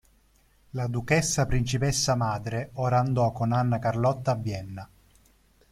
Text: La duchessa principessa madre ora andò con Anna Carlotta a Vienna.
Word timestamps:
La 0.71 0.87
duchessa 0.87 1.45
principessa 1.45 2.15
madre 2.15 2.71
ora 2.73 2.97
andò 2.97 3.31
con 3.31 3.51
Anna 3.53 3.77
Carlotta 3.77 4.31
a 4.31 4.35
Vienna. 4.35 4.89